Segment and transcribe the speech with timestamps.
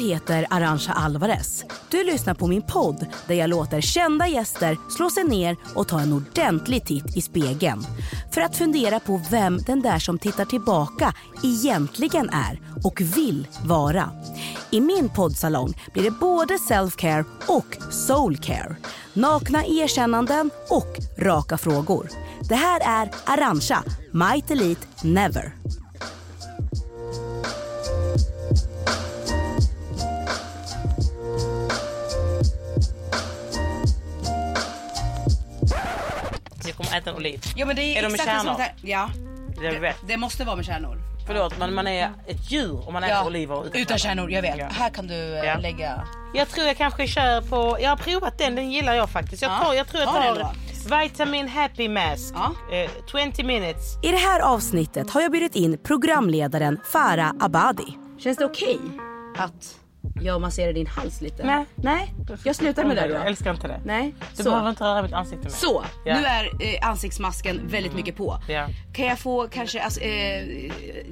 [0.00, 1.64] Jag heter Arantxa Alvarez.
[1.90, 6.00] Du lyssnar på min podd där jag låter kända gäster slå sig ner och ta
[6.00, 7.86] en ordentlig titt i spegeln.
[8.32, 14.10] För att fundera på vem den där som tittar tillbaka egentligen är och vill vara.
[14.70, 18.76] I min poddsalong blir det både self-care och soul-care.
[19.12, 22.08] Nakna erkännanden och raka frågor.
[22.48, 25.54] Det här är Arantxa, Might Elite Never.
[36.90, 37.40] Jag äta en oliv.
[37.56, 38.62] Ja men det är, Är de med exakt kärnor?
[38.82, 39.10] Ja,
[39.60, 39.96] Det vet.
[40.06, 40.96] det måste vara med kärnor.
[41.26, 44.42] Förlåt men man är ett djur om man äter Ja, oliver utan, utan kärnor, jag
[44.42, 44.58] vet.
[44.58, 44.66] Ja.
[44.72, 45.56] Här kan du eh, Ja.
[45.58, 46.02] lägga...
[46.34, 49.42] Jag tror jag kanske kör på, jag har provat den, den gillar jag faktiskt.
[49.42, 50.54] Jag, Ja, tar, jag tror jag tar
[51.02, 52.34] Vitamin Happy Mask.
[52.34, 52.76] Ja.
[52.76, 52.90] Eh,
[53.32, 53.84] 20 minutes.
[54.02, 57.96] I det här avsnittet har jag bjudit in programledaren Farah Abadi.
[58.18, 58.78] Känns det okej
[59.38, 59.74] att
[60.22, 61.44] jag masserar din hals lite?
[61.46, 61.64] Nej.
[61.74, 63.26] Nej, jag slutar med det Jag då.
[63.26, 63.80] älskar inte det.
[63.84, 64.50] Nej, Du så.
[64.50, 65.50] behöver inte röra mitt ansikte mer.
[65.54, 66.14] Så, Ja.
[66.20, 68.38] nu är eh, ansiktsmasken väldigt mycket på.
[68.48, 68.66] Ja.
[68.94, 70.44] Kan jag få kanske alltså, eh,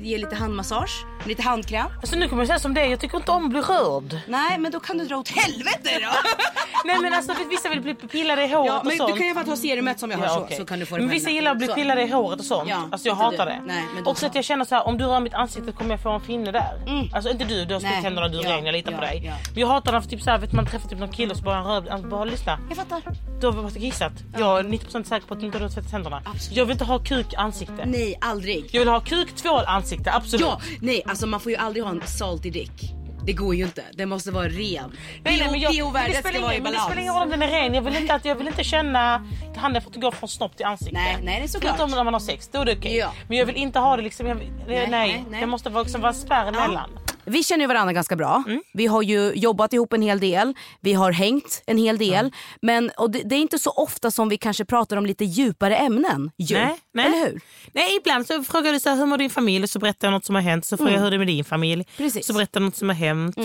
[0.03, 1.05] ge lite handmassage?
[1.27, 1.87] Lite handkräm?
[2.01, 4.17] Alltså nu kommer jag säga som det jag tycker inte om att bli rörd.
[4.29, 6.09] Nej men då kan du dra åt helvete då!
[6.85, 9.13] Nej men alltså vissa vill bli pillade i håret ja, och men sånt.
[9.13, 10.57] du kan ju bara ta serumet som jag har Ja, så, okej.
[10.57, 11.35] så kan du få det men vissa händerna.
[11.35, 11.75] gillar att bli Så.
[11.75, 12.69] pillade i håret och sånt.
[12.69, 13.53] Ja, alltså jag hatar du.
[13.53, 13.61] det.
[13.67, 14.27] Nej, men då och så så.
[14.27, 16.53] att jag känner så här, om du rör mitt ansikte kommer jag få en finne
[16.53, 16.71] där.
[17.15, 17.93] Alltså inte du, du har Nej.
[17.93, 19.23] smittänderna, du Ja, ren, jag litar på ja, dig.
[19.25, 19.33] ja.
[19.53, 21.67] Men jag hatar när typ vet man träffar typ någon kille och så bara han
[21.67, 22.59] rör, alltså, bara lyssna.
[22.69, 23.03] Jag fattar.
[23.41, 24.13] Du har bara kissat.
[24.39, 26.23] Jag är 90% säker på att du inte har tvättat händerna.
[26.25, 26.57] Absolut.
[26.57, 27.85] Jag vill inte ha kuk ansikte.
[27.87, 28.69] Nej aldrig.
[28.73, 30.47] Jag vill ha kuk, tvål, ansikte, absolut.
[30.47, 32.95] Ja, nej alltså man får ju aldrig ha en salty dick.
[33.29, 33.85] Det går ju inte.
[33.93, 34.91] Det måste vara ren.
[35.25, 36.85] PH-värdet ska vara i men Det balans.
[36.85, 37.75] spelar ingen roll om den är ren.
[37.75, 40.67] Jag vill inte, att, jag vill inte känna handen får inte gå från snopp till
[40.67, 40.95] ansikte.
[40.95, 41.77] Nej, nej, det är såklart.
[41.77, 42.97] Förutom när man har sex, då är det okej.
[42.97, 43.13] Ja.
[43.29, 45.41] Men jag vill inte ha det liksom, jag, nej, nej, nej.
[45.41, 46.91] Det måste vara, liksom vara spärr emellan.
[47.29, 48.43] Vi känner ju varandra ganska bra.
[48.47, 48.63] Mm.
[48.73, 50.55] Vi har ju jobbat ihop en hel del.
[50.81, 52.33] Vi har hängt en hel del.
[52.63, 55.77] Men och det, det är inte så ofta som vi kanske pratar om lite djupare
[55.77, 56.31] ämnen.
[56.37, 56.55] Ju.
[56.55, 57.07] Nej, nej.
[57.07, 57.41] Eller hur?
[57.73, 59.69] Nej, ibland så frågar du så här, hur mår din familj?
[59.69, 60.65] Så berättar jag något som har hänt.
[60.65, 61.85] Så frågar jag hur det är med din familj.
[61.97, 62.27] Precis.
[62.27, 63.37] Så berättar jag något som har hänt.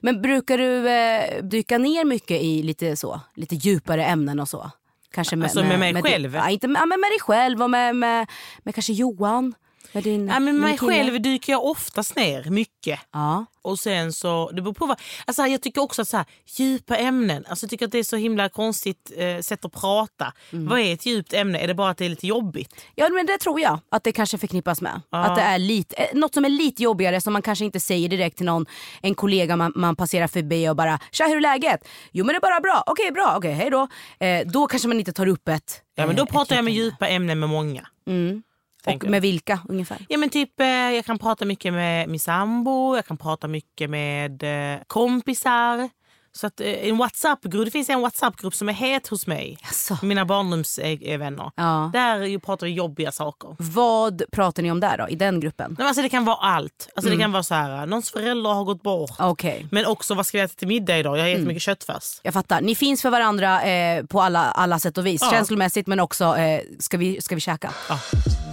[0.00, 4.70] Men brukar du eh, dyka ner mycket i lite så, lite djupare ämnen och så?
[5.14, 6.34] Kanske med, Alltså med mig själv?
[6.34, 8.26] Ja, inte med, ja, men med dig själv och med, med,
[8.64, 9.54] med kanske Johan.
[10.02, 13.00] Din, Ja, men mig själv dyker jag oftast ner mycket.
[13.12, 13.46] Ja.
[13.62, 16.96] Och sen så, det beror på vad, alltså jag tycker också att så här, djupa
[16.96, 20.32] ämnen, alltså jag tycker att det är så himla konstigt eh, sätt att prata.
[20.52, 20.68] Mm.
[20.68, 21.58] Vad är ett djupt ämne?
[21.58, 22.74] Är det bara att det är lite jobbigt?
[22.94, 25.00] ja men det tror jag att det kanske förknippas med.
[25.10, 28.08] Att det är lite, eh, något som är lite jobbigare som man kanske inte säger
[28.08, 28.66] direkt till någon
[29.02, 32.38] en kollega man, man passerar förbi och bara “tja hur är läget?” “Jo men det
[32.38, 33.88] är bara bra, okej bra, okej hej då”.
[34.26, 35.82] Eh, då kanske man inte tar upp ett...
[35.94, 37.86] Ja men då eh, pratar jag med djupa ämnen med många.
[38.06, 38.42] ämne.
[38.86, 39.98] Och med vilka ungefär?
[40.08, 43.90] Ja men typ eh, jag kan prata mycket med min sambo, jag kan prata mycket
[43.90, 45.88] med eh, kompisar.
[46.36, 49.58] Så att eh, en WhatsApp-grupp, det finns en WhatsApp-grupp som är het hos mig.
[49.62, 49.98] Jaså.
[50.02, 51.50] Mina barndomsvänner.
[51.56, 51.90] Ja.
[51.92, 53.56] Där pratar vi jobbiga saker.
[53.58, 55.76] Vad pratar ni om där då, i den gruppen?
[55.78, 56.88] Nej, Alltså det kan vara allt.
[56.96, 59.10] Alltså Det kan vara så här, någons föräldrar har gått bort.
[59.18, 59.66] Okej.
[59.70, 61.18] Men också vad ska vi äta till middag idag?
[61.18, 62.20] Jag har jättemycket köttfärs.
[62.22, 62.60] Jag fattar.
[62.60, 65.22] Ni finns för varandra eh, på alla, alla sätt och vis.
[65.22, 65.30] Ja.
[65.30, 67.70] Känslomässigt men också eh, ska, vi, ska vi käka.
[67.88, 67.98] Ja.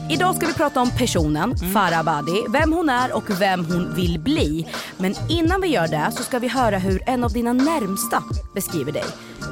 [0.09, 4.19] Idag ska vi prata om personen Farah Abadi, vem hon är och vem hon vill
[4.19, 4.67] bli.
[4.97, 8.23] Men innan vi gör det så ska vi höra hur en av dina närmsta
[8.53, 9.03] beskriver dig.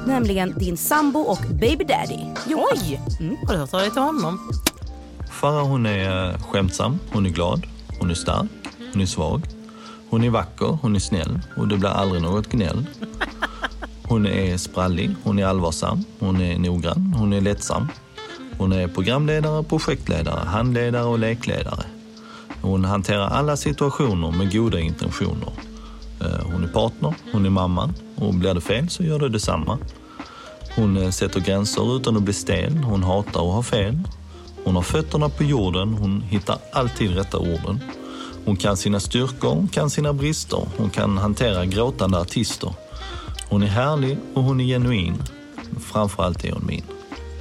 [0.07, 2.19] Nämligen din sambo och baby daddy.
[2.47, 2.67] Johan.
[2.71, 3.01] Oj!
[3.47, 4.39] Har du hört av dig till honom?
[5.31, 7.67] Farah hon är eh, skämtsam, hon är glad,
[7.99, 8.49] hon är stark,
[8.93, 9.41] hon är svag.
[10.09, 12.85] Hon är vacker, hon är snäll och det blir aldrig något gnäll.
[14.03, 17.87] Hon är sprallig, hon är allvarsam, hon är noggrann, hon är lättsam.
[18.57, 21.83] Hon är programledare, projektledare, handledare och lekledare.
[22.61, 25.51] Hon hanterar alla situationer med goda intentioner.
[26.21, 29.77] Eh, Hon är partner, hon är mamma och blir det fel så gör det detsamma.
[30.75, 33.99] Hon eh, sätter gränser utan att bli stel, hon hatar att ha fel.
[34.63, 37.79] Hon har fötterna på jorden, hon hittar alltid rätta orden.
[38.45, 40.67] Hon kan sina styrkor, hon kan sina brister.
[40.77, 42.73] Hon kan hantera gråtande artister.
[43.49, 45.23] Hon är härlig och hon är genuin.
[45.69, 46.83] Men Framförallt är hon min.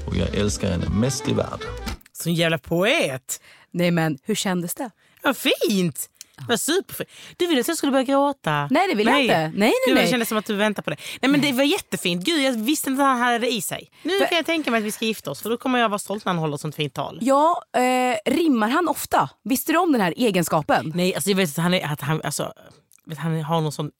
[0.07, 1.69] Och jag älskar henne mest i världen.
[2.13, 3.41] Sån jävla poet.
[3.71, 4.91] Nej men hur kändes det?
[5.23, 6.11] Vad fint!
[6.59, 7.09] Superfint.
[7.37, 8.69] Du ville att jag skulle börja gråta.
[8.71, 9.39] Nej, det vill jag inte.
[9.39, 10.05] Nej, nej, Gud, nej.
[10.05, 10.97] Det kändes som att du väntade på det.
[11.23, 12.25] Nej men det var jättefint.
[12.25, 13.91] Gud jag visste inte att han hade det i sig.
[14.03, 15.99] Nu kan jag tänka mig att vi ska gifta oss för då kommer jag vara
[15.99, 17.19] stolt när han håller ett sånt fint tal.
[17.21, 19.29] Ja, eh, rimmar han ofta?
[19.45, 20.93] Visste du om den här egenskapen?
[20.95, 22.53] Nej alltså jag vet att han är, att han, alltså,
[23.19, 23.91] han har någon sån,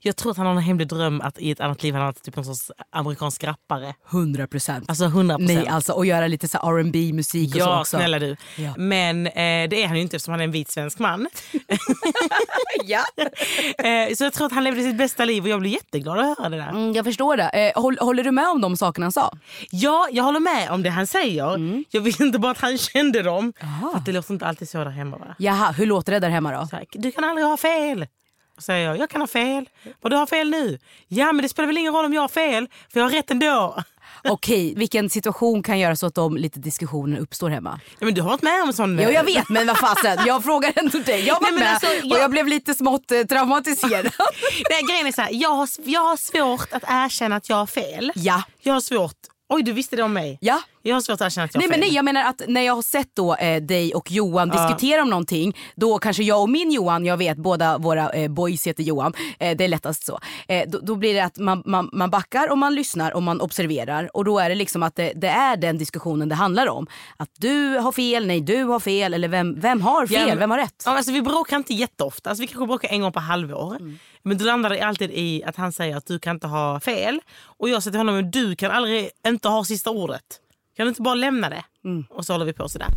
[0.00, 2.08] jag tror att han har en hemlig dröm att i ett annat liv han har
[2.08, 3.94] varit typ en sorts amerikansk rappare.
[4.10, 4.84] 100 procent.
[4.88, 7.96] Alltså 100 Nej, alltså och göra lite så R&B musik och så Ja, också.
[7.96, 8.36] snälla du.
[8.56, 8.74] Ja.
[8.76, 9.32] Men eh,
[9.68, 11.28] det är han ju inte eftersom han är en vit svensk man.
[12.84, 13.04] ja.
[13.88, 16.38] eh, så jag tror att han levde sitt bästa liv och jag blir jätteglad att
[16.38, 16.68] höra det där.
[16.68, 17.48] Mm, jag förstår det.
[17.48, 19.36] Eh, håll, håller du med om de sakerna han sa?
[19.70, 21.54] Ja, jag håller med om det han säger.
[21.54, 21.84] Mm.
[21.90, 23.52] Jag vill inte bara att han kände dem.
[23.92, 25.16] För att det låter inte alltid så där hemma.
[25.18, 25.34] Va?
[25.38, 26.66] Jaha, hur låter det där hemma då?
[26.66, 28.06] Så här, du kan aldrig ha fel.
[28.56, 29.68] Och säger jag, jag kan ha fel.
[30.00, 30.78] Vad du har fel nu?
[31.08, 33.30] Ja men det spelar väl ingen roll om jag har fel, för jag har rätt
[33.30, 33.82] ändå.
[34.28, 37.80] Okej, vilken situation kan göra så att de lite diskussioner uppstår hemma?
[37.98, 38.98] Ja, men du har varit med om sån...
[39.02, 41.20] Jo jag vet men vad fasen, jag frågar ändå dig.
[41.26, 44.04] Jag var Nej, med alltså, och jag- jag blev lite smått eh, traumatiserad.
[44.70, 47.66] Nej, grejen är så här, jag, har, jag har svårt att erkänna att jag har
[47.66, 48.12] fel.
[48.14, 49.16] ja, Jag har svårt...
[49.48, 50.38] Oj, du visste det om mig?
[50.40, 50.60] ja.
[50.86, 52.74] Jag har svårt att erkänna att jag Nej men nej jag menar att när jag
[52.74, 56.70] har sett då eh, dig och Johan diskutera om någonting då kanske jag och min
[56.72, 60.18] Johan, jag vet båda våra eh, boys heter Johan, eh, det är lättast så.
[60.48, 63.40] Eh, då, då blir det att man, man, man backar och man lyssnar och man
[63.40, 66.86] observerar och då är det liksom att det, det är den diskussionen det handlar om.
[67.16, 70.38] Att du har fel, nej du har fel eller vem, vem har fel, Ja, men-
[70.38, 70.82] vem har rätt?
[70.86, 72.30] Ja, alltså, vi bråkar inte jätteofta.
[72.30, 73.76] Alltså, vi kanske bråkar en gång per halvår.
[73.80, 73.98] Mm.
[74.26, 77.20] Men då landar det alltid i att han säger att du kan inte ha fel.
[77.42, 80.22] Och jag säger till honom att du kan aldrig inte ha sista ordet.
[80.76, 81.64] Kan du inte bara lämna det?
[81.84, 82.04] Mm.
[82.10, 82.88] Och så håller vi på sådär.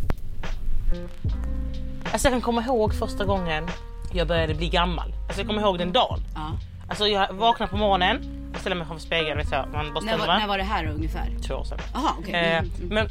[2.11, 3.67] Alltså, jag kan komma ihåg första gången
[4.13, 5.13] jag började bli gammal.
[5.27, 6.19] Alltså, jag kommer ihåg den dagen.
[6.35, 6.51] Ja.
[6.89, 8.17] Alltså, jag vaknar på morgonen
[8.55, 9.37] och ställer mig framför spegeln.
[9.37, 11.27] Vet jag, man När, var, när var det här ungefär?
[11.47, 11.79] Två år sedan.
[11.93, 12.33] Jaha okej.
[12.33, 12.93] Eh, Mm, mm.
[12.93, 13.07] men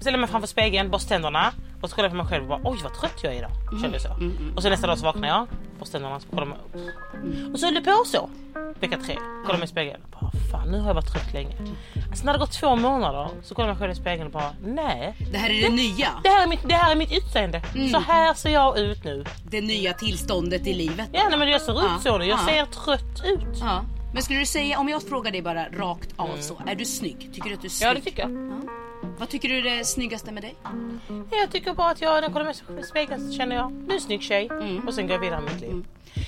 [0.00, 2.70] ställer mig framför spegeln, borstar tänderna och så kollar jag på mig själv och bara
[2.72, 3.50] oj vad trött jag är idag.
[3.82, 4.08] Kände jag så.
[4.56, 5.46] Och så nästa dag så vaknar jag,
[5.90, 7.52] tänderna så kollar mig upp.
[7.52, 8.30] Och så höll det på så.
[8.80, 11.56] Vecka tre, kollar mig i spegeln och bara fan nu har jag varit trött länge.
[12.10, 14.50] Alltså när det gått två månader så kollar jag mig själv i spegeln och bara
[14.64, 15.14] nej.
[15.32, 16.08] Det här är det nya.
[16.22, 17.62] Det här är mitt, det här är mitt utseende.
[17.92, 19.24] Så här ser jag ut nu.
[19.50, 21.08] Det nya tillståndet i livet.
[21.12, 22.24] Ja nej, men jag ser ut Ja, så nu.
[22.24, 22.46] Jag ja.
[22.46, 23.58] ser trött ut.
[23.60, 23.84] Ja.
[24.14, 27.30] Men skulle du säga, om jag frågar dig bara rakt av så, är du snygg?
[27.34, 27.88] Tycker du att du är snygg?
[27.90, 28.30] Ja det tycker jag.
[29.18, 30.54] Vad tycker du är det snyggaste med dig?
[31.30, 33.90] Jag tycker bara att jag, när jag kollar mig i spegeln så känner jag, du
[33.90, 34.48] är en snygg tjej.
[34.52, 34.88] Mm.
[34.88, 35.84] Och sen går jag vidare med mitt liv.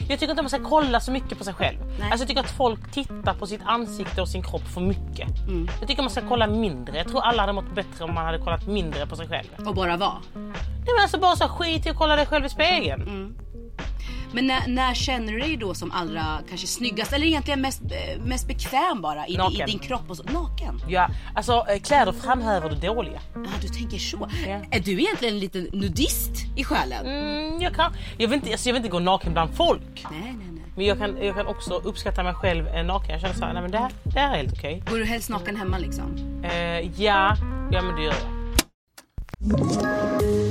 [0.08, 1.78] Jag tycker inte man ska kolla så mycket på sig själv.
[1.78, 2.10] Nej.
[2.10, 5.28] Alltså jag tycker att folk tittar på sitt ansikte och sin kropp för mycket.
[5.48, 5.68] Mm.
[5.80, 6.96] Jag tycker man ska kolla mindre.
[6.96, 9.48] Jag tror alla hade mått bättre om man hade kollat mindre på sig själv.
[9.66, 10.22] Och bara vara?
[10.86, 13.34] Det var alltså bara så skit i att kolla dig själv i spegeln.
[14.32, 18.22] Men när, när känner du dig då som allra kanske snyggast eller egentligen mest, eh,
[18.24, 20.22] mest bekväm bara i, i din kropp och så?
[20.22, 20.82] Naken?
[20.88, 23.20] Ja, alltså eh, kläder framhäver det dåliga.
[23.34, 24.28] Ja, du tänker så.
[24.46, 24.60] Ja.
[24.70, 27.06] Är du egentligen en liten nudist i själen?
[27.06, 30.06] Mm, jag, kan, jag, vill inte, alltså jag vill inte gå naken bland folk.
[30.10, 30.62] Nej, nej, nej.
[30.76, 33.10] Men jag kan, jag kan också uppskatta mig själv eh, naken.
[33.10, 34.82] Jag känner såhär, nej men det här, det här är helt okej.
[34.90, 36.42] Går du helst naken hemma liksom?
[36.44, 37.36] Eh, ja,
[37.72, 38.38] ja men det gör jag.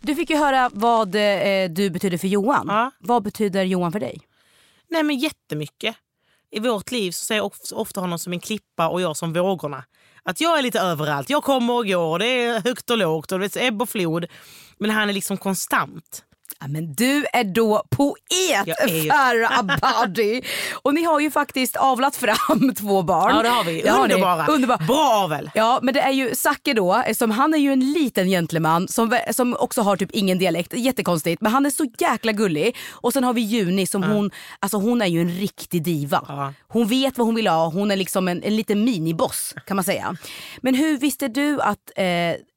[0.00, 2.66] Du fick ju höra vad eh, du betyder för Johan.
[2.68, 2.90] Ja.
[3.00, 4.20] Vad betyder Johan för dig?
[4.90, 5.96] Nej men jättemycket.
[6.50, 9.32] I vårt liv så ser jag of- ofta honom som en klippa och jag som
[9.32, 9.84] vågorna.
[10.22, 11.30] Att jag är lite överallt.
[11.30, 12.18] Jag kommer och går.
[12.18, 14.26] Det är högt och lågt och det är ebb och flod.
[14.78, 16.24] Men han är liksom konstant.
[16.66, 20.42] Men du är då poet är Farah Abadi.
[20.82, 23.36] Och ni har ju faktiskt avlat fram två barn.
[23.36, 23.82] Ja det har vi.
[23.82, 24.02] Det har.
[24.02, 24.46] Underbara.
[24.46, 24.78] Underbar.
[24.86, 25.50] Bra avel.
[25.54, 29.18] Ja men det är ju Zacke då, som han är ju en liten gentleman som,
[29.30, 32.76] som också har typ ingen dialekt, jättekonstigt men han är så jäkla gullig.
[32.90, 36.24] Och sen har vi Juni som hon, alltså hon är ju en riktig diva.
[36.28, 36.52] Ja.
[36.68, 39.84] Hon vet vad hon vill ha, hon är liksom en, en liten miniboss kan man
[39.84, 40.16] säga.
[40.60, 42.04] Men hur visste du att, eh,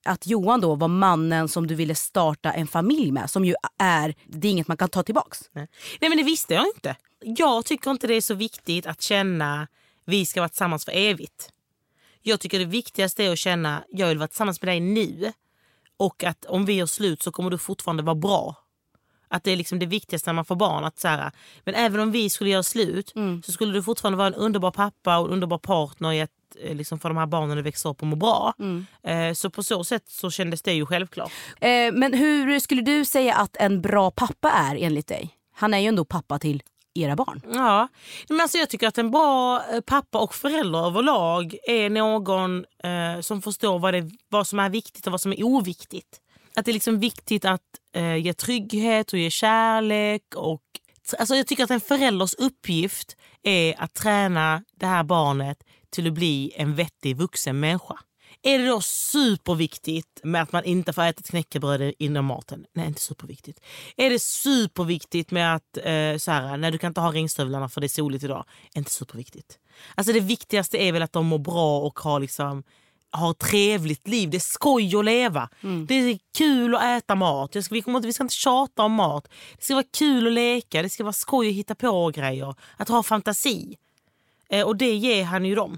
[0.05, 3.29] att Johan då var mannen som du ville starta en familj med?
[3.29, 5.49] Som ju är, det är inget man kan ta tillbaks.
[5.51, 5.67] Nej.
[6.01, 6.95] Nej men det visste jag inte.
[7.19, 9.67] Jag tycker inte det är så viktigt att känna
[10.05, 11.49] vi ska vara tillsammans för evigt.
[12.21, 15.31] Jag tycker det viktigaste är att känna jag vill vara tillsammans med dig nu.
[15.97, 18.55] Och att om vi gör slut så kommer du fortfarande vara bra.
[19.27, 20.83] Att det är liksom det viktigaste när man får barn.
[20.83, 21.31] Att så här,
[21.63, 23.13] men även om vi skulle göra slut
[23.45, 26.75] så skulle du fortfarande vara en underbar pappa och en underbar partner i att, eh,
[26.75, 28.53] liksom, för de här barnen att växa upp och må bra.
[29.03, 31.31] Eh, så på så sätt så kändes det ju självklart.
[31.61, 35.29] Eh, men hur skulle du säga att en bra pappa är enligt dig?
[35.53, 37.41] Han är ju ändå pappa till era barn.
[37.53, 37.87] Ja,
[38.29, 43.21] men alltså jag tycker att en bra eh, pappa och förälder överlag är någon eh,
[43.21, 46.21] som förstår vad, det, vad som är viktigt och vad som är oviktigt.
[46.55, 47.61] Att det är liksom viktigt att
[47.95, 50.61] eh, ge trygghet och ge kärlek och
[51.19, 55.57] Alltså jag tycker att en förälders uppgift är att träna det här barnet
[55.91, 57.99] till att bli en vettig vuxen människa.
[58.43, 62.65] Är det då superviktigt med att man inte får äta knäckebröd innan maten?
[62.73, 63.59] Nej, inte superviktigt.
[63.97, 67.81] Är det superviktigt med att eh, så här, nej, du kan inte ha regnstövlarna för
[67.81, 68.45] det är soligt idag?
[68.75, 69.59] Inte superviktigt.
[69.95, 72.63] Alltså det viktigaste är väl att de mår bra och har liksom
[73.11, 74.29] har ett trevligt liv.
[74.29, 75.49] Det är skoj att leva.
[75.87, 77.55] Det är kul att äta mat.
[77.55, 79.27] Jag ska, vi, kommer inte, vi ska inte tjata om mat.
[79.57, 80.81] Det ska vara kul att leka.
[80.81, 82.55] Det ska vara skoj att hitta på grejer.
[82.77, 83.77] Att ha fantasi.
[84.51, 85.77] Eh, och det ger han ju dem.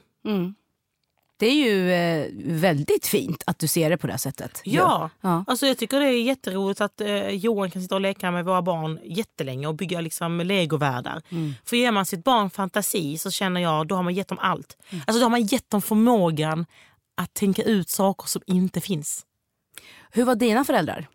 [1.37, 4.61] Det är ju eh, väldigt fint att du ser det på det sättet.
[4.63, 5.43] Ja, Ja.
[5.47, 8.61] Alltså jag tycker det är jätteroligt att eh, Johan kan sitta och leka med våra
[8.61, 11.21] barn jättelänge och bygga liksom, legovärldar.
[11.65, 14.77] För ger man sitt barn fantasi så känner jag då har man gett dem allt.
[14.91, 16.65] Alltså då har man gett dem förmågan
[17.17, 19.25] att tänka ut saker som inte finns.
[20.11, 21.07] Hur var dina föräldrar?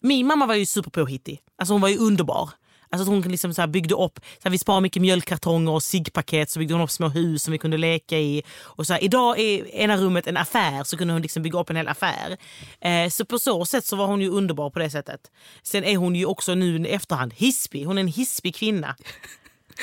[0.00, 1.40] Min mamma var ju superpåhittig.
[1.56, 2.50] Alltså hon var ju underbar.
[2.98, 6.50] Alltså hon liksom så här byggde upp, så här vi sparade mycket mjölkkartonger och ciggpaket
[6.50, 8.42] så byggde hon upp små hus som vi kunde leka i.
[8.60, 11.70] Och så här, idag är ena rummet en affär så kunde hon liksom bygga upp
[11.70, 12.36] en hel affär.
[12.80, 15.20] Eh, så på så sätt så var hon ju underbar på det sättet.
[15.62, 17.84] Sen är hon ju också nu i efterhand hispig.
[17.84, 18.96] Hon är en hispig kvinna.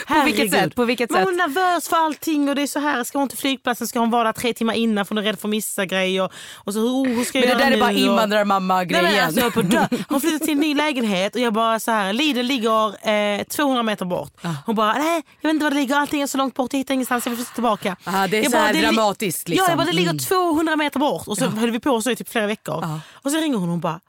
[0.08, 0.76] På vilket sätt?
[0.76, 1.26] På vilket Men sätt?
[1.26, 4.00] hon är nervös för allting och det är så här, ska hon till flygplatsen ska
[4.00, 6.30] hon vara där tre timmar innan för hon är rädd för att missa grejer.
[6.56, 9.34] Och så, oh, hur ska jag Men det där är bara invandrarmamma-grejen.
[9.36, 10.06] Men alltså.
[10.10, 13.84] Hon flyttat till en ny lägenhet och jag bara så här, Lidl ligger eh, 200
[13.84, 14.34] meter bort.
[14.66, 16.78] Hon bara, nej jag vet inte var det ligger, allting är så långt bort, jag
[16.78, 17.96] hittar ingenstans, jag vill flytta tillbaka.
[18.06, 19.64] Aha, det är jag så här li- dramatiskt, liksom.
[19.66, 20.20] Ja, jag bara, det ligger Mm.
[20.20, 21.28] 200 meter bort.
[21.28, 23.00] Och så höll vi på så i typ flera veckor.
[23.14, 24.00] Och så ringer hon och bara,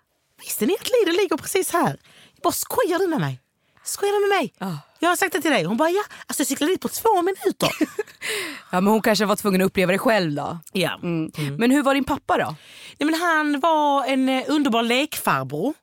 [0.45, 1.97] visste ni att Lidl ligger precis här?
[2.35, 3.41] Jag bara, skojar du med mig?
[3.85, 4.53] Skojar du med mig?
[5.02, 5.64] Jag har sagt det till dig.
[5.64, 6.02] Hon bara, ja.
[6.26, 7.68] Alltså jag cyklade dit på två minuter.
[8.71, 10.59] Ja, men hon kanske var tvungen att uppleva det själv då.
[10.73, 10.99] ja.
[11.02, 11.30] Mm.
[11.59, 12.54] Men hur var din pappa då?
[12.99, 15.75] Nej, men han var en eh, underbar lekfarbror.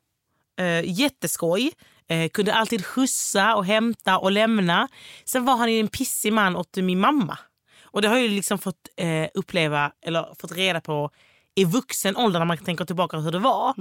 [0.60, 1.72] Eh, jätteskoj.
[2.08, 4.88] Eh, kunde alltid skjutsa och hämta och lämna.
[5.24, 7.38] Sen var han en pissig man åt min mamma.
[7.84, 11.10] Och det har jag liksom fått eh, uppleva, eller fått reda på
[11.54, 13.74] i vuxen ålder när man tänker tillbaka hur det var.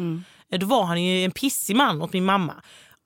[0.51, 2.53] Eh, Då var han ju en pissig man åt min mamma.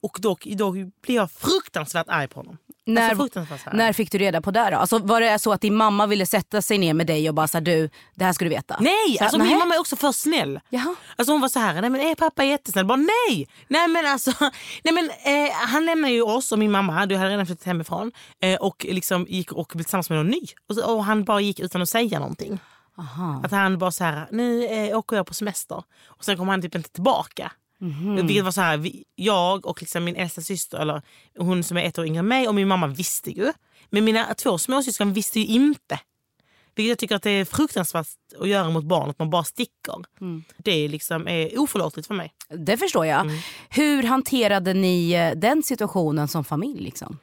[0.03, 2.57] Och då, då blev jag fruktansvärt arg på honom.
[2.85, 3.77] När, Alltså, fruktansvärt arg.
[3.77, 4.77] när fick du reda på det då?
[4.77, 7.47] Alltså, var det så att din mamma ville sätta sig ner med dig och bara
[7.47, 8.77] säga du, det här ska du veta?
[8.79, 9.47] Nej, Så, alltså nej.
[9.47, 10.59] min mamma är också för snäll.
[10.69, 10.95] Jaha.
[11.15, 12.85] Alltså hon var så här, nej men är pappa jättesnäll?
[12.85, 12.95] Bara
[13.29, 13.47] nej!
[13.67, 14.31] Nej men alltså,
[14.83, 18.11] nej men eh, han lämnade ju oss och min mamma, du hade redan flyttat hemifrån
[18.59, 20.41] och och liksom gick och blev tillsammans med någon ny.
[20.69, 22.59] Och, så, och han bara gick utan att säga någonting.
[23.43, 25.83] Att han bara så här, nu eh, åker jag på semester.
[26.05, 27.51] Och sen kom han typ inte tillbaka.
[28.25, 31.01] Vilket var så här, vi, jag och liksom min äldsta syster, eller
[31.37, 33.53] hon som är ett år yngre än mig och min mamma visste ju.
[33.89, 35.99] Men mina två småsyskon visste ju inte.
[36.75, 38.07] Vilket jag tycker att det är fruktansvärt
[38.39, 39.95] att göra mot barn, att man bara sticker.
[40.57, 42.33] Det är liksom är oförlåtligt för mig.
[42.49, 43.21] Det förstår jag.
[43.21, 43.37] Mm.
[43.69, 46.83] Hur hanterade ni eh, den situationen som familj?
[46.83, 47.19] Liksom?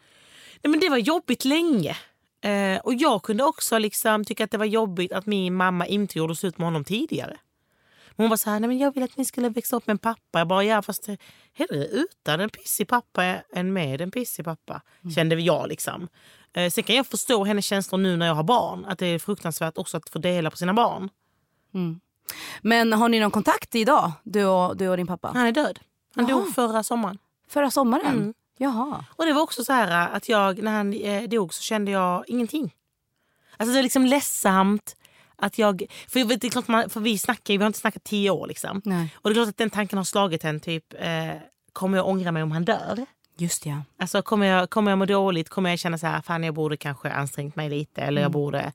[0.62, 1.96] Nej, men det var jobbigt länge.
[2.44, 6.18] Eh, och jag kunde också liksom tycka att det var jobbigt att min mamma inte
[6.18, 7.36] gjorde slut med honom tidigare.
[8.20, 9.98] Hon var så här, nej men jag vill att ni skulle växa upp med en
[9.98, 10.38] pappa.
[10.38, 11.08] Jag bara, ja fast
[11.52, 14.82] hellre utan en pissig pappa än med en pissig pappa.
[15.14, 16.08] Kände jag liksom.
[16.52, 18.84] Eh, sen kan jag förstå hennes känslor nu när jag har barn.
[18.84, 21.08] Att det är fruktansvärt också att få dela på sina barn.
[22.62, 25.28] Men har ni någon kontakt idag, du och, du och din pappa?
[25.34, 25.80] Han är död.
[26.14, 26.38] Han Jaha.
[26.38, 27.18] dog förra sommaren.
[27.48, 28.06] Förra sommaren?
[28.06, 28.34] Mm.
[28.58, 29.04] Jaha.
[29.08, 32.24] Och det var också så här att jag, när han eh, dog så kände jag
[32.26, 32.74] ingenting.
[33.56, 34.96] Alltså det var liksom ledsamt
[35.40, 35.82] att jag...
[36.08, 38.82] För, det är klart man, för vi snackar vi har inte snackat tio år liksom.
[38.84, 39.14] Nej.
[39.14, 41.34] Och det är klart att den tanken har slagit en typ, eh,
[41.72, 43.06] kommer jag ångra mig om han dör?
[43.38, 43.82] Just ja.
[43.98, 45.48] Alltså kommer jag, kommer jag må dåligt?
[45.48, 48.72] Kommer jag känna så här, fan jag borde kanske ansträngt mig lite eller jag borde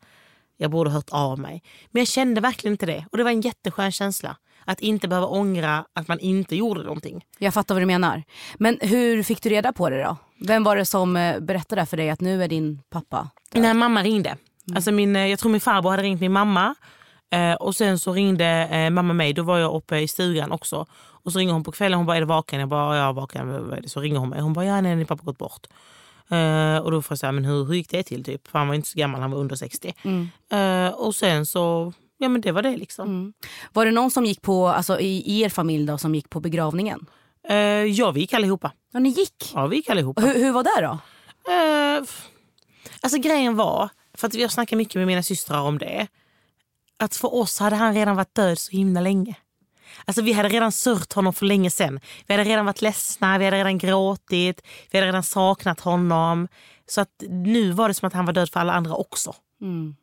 [0.57, 1.63] jag borde hört av mig.
[1.91, 3.05] Men jag kände verkligen inte det.
[3.11, 4.37] Och det var en jätteskön känsla.
[4.65, 7.25] Att inte behöva ångra att man inte gjorde någonting.
[7.37, 8.23] Jag fattar vad du menar.
[8.55, 10.17] Men hur fick du reda på det då?
[10.39, 13.61] Vem var det som eh, berättade för dig att nu är din pappa död?
[13.61, 14.37] När mamma ringde.
[14.75, 16.75] Alltså min, eh, jag tror min farbror hade ringt min mamma.
[17.31, 19.33] Eh, och sen så ringde eh, mamma mig.
[19.33, 20.85] Då var jag uppe i stugan också.
[21.23, 21.97] Och så ringer hon på kvällen.
[21.97, 22.59] Hon bara, är du vaken?
[22.59, 23.75] Jag bara, ja vaken.
[23.87, 24.41] Så ringer hon mig.
[24.41, 25.67] Hon bara, ja nej din pappa gått bort.
[26.29, 28.23] Eh, och då får jag säga, men hur, hur gick det till?
[28.23, 28.47] Typ?
[28.47, 29.93] För han var inte så gammal, han var under 60.
[30.51, 33.33] Eh, och sen så, ja men det var det liksom.
[33.73, 37.05] Var det någon som gick på, alltså i er familj då, som gick på begravningen?
[37.49, 38.71] Eh, ja vi gick allihopa.
[38.93, 39.51] Ja, ni gick?
[39.53, 40.21] Ja vi gick allihopa.
[40.21, 40.97] Hur, hur var det då?
[41.51, 42.03] Eh,
[43.01, 46.07] alltså grejen var, för att vi har snackat mycket med mina systrar om det.
[46.99, 49.35] Att för oss hade han redan varit död så himla länge.
[50.05, 51.99] Alltså vi hade redan sörjt honom för länge sen.
[52.27, 56.47] Vi hade redan varit ledsna, vi hade redan gråtit, vi hade redan saknat honom.
[56.87, 59.35] Så att nu var det som att han var död för alla andra också.
[59.61, 59.95] Mm.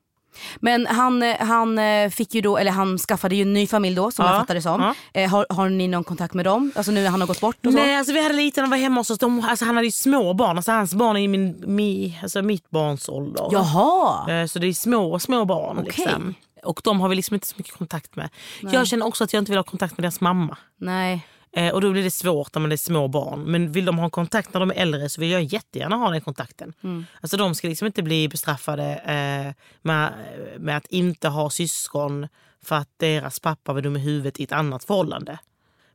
[0.60, 3.96] Men han, eh, han eh, fick ju då, eller han skaffade ju en ny familj
[3.96, 4.94] då som Ja, jag fattar det som.
[5.14, 6.72] Eh, har, har ni någon kontakt med dem?
[6.74, 7.78] Alltså nu när han har gått bort och så?
[7.78, 9.18] Nej, alltså vi hade lite när han var hemma hos oss.
[9.18, 10.56] De, alltså, han hade ju små barn.
[10.56, 13.48] Alltså, hans barn är ju min, mi, alltså, mitt barns ålder.
[13.52, 14.48] Jaha!
[14.48, 15.78] Så det är små, små barn.
[15.78, 15.94] Okej.
[15.98, 16.34] Liksom.
[16.64, 18.28] Och de har vi liksom inte så mycket kontakt med.
[18.60, 20.56] Jag känner också att jag inte vill ha kontakt med deras mamma.
[20.80, 21.26] Nej.
[21.56, 23.42] Eh, och då blir det svårt när man är små barn.
[23.42, 26.20] Men vill de ha kontakt när de är äldre så vill jag jättegärna ha den
[26.20, 26.72] kontakten.
[27.20, 30.12] Alltså de ska liksom inte bli bestraffade eh, med,
[30.58, 32.28] med att inte ha syskon
[32.64, 35.38] för att deras pappa var dum i huvudet i ett annat förhållande.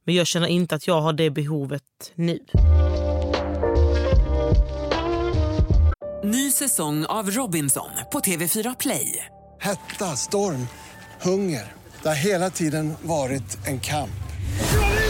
[0.04, 2.40] Men jag känner inte att jag har det behovet nu.
[6.24, 9.26] Ny säsong av Robinson på TV4 Play.
[9.60, 10.68] Hetta, storm,
[11.22, 11.74] hunger.
[12.02, 14.10] Det har hela tiden varit en kamp.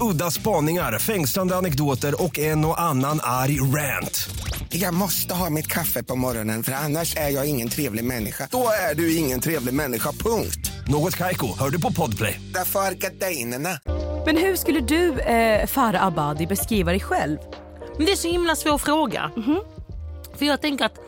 [0.00, 4.30] Udda spaningar, fängslande anekdoter och en och annan arg rant.
[4.68, 8.48] Jag måste ha mitt kaffe på morgonen för annars är jag ingen trevlig människa.
[8.50, 10.70] Då är du ingen trevlig människa, punkt.
[10.88, 12.40] Något Kaiko, hör du på Podplay.
[12.54, 13.78] Därför är gardinerna.
[14.26, 17.38] Men hur skulle du, eh, Farah Abadi, beskriva dig själv?
[17.96, 19.30] Men det är så himla svår fråga.
[20.38, 20.98] För jag tänker att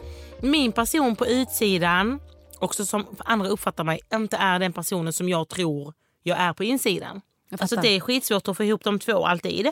[0.43, 2.21] min person på utsidan,
[2.59, 6.64] också som andra uppfattar mig, inte är den personen som jag tror jag är på
[6.64, 7.21] insidan.
[7.61, 9.70] Alltså det är skitsvårt att få ihop de två alltid.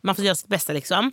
[0.00, 1.12] Man får göra sitt bästa liksom.